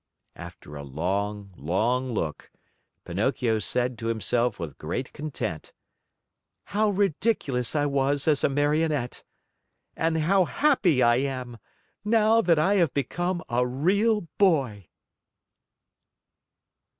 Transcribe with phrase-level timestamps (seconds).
[0.35, 2.49] After a long, long look,
[3.05, 5.73] Pinocchio said to himself with great content:
[6.63, 9.23] "How ridiculous I was as a Marionette!
[9.95, 11.59] And how happy I am,
[12.03, 14.89] now that I have become a real boy!"